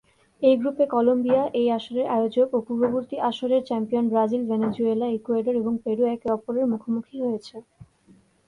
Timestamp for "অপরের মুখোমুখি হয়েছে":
6.31-7.55